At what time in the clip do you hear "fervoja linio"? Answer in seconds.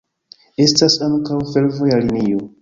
1.51-2.43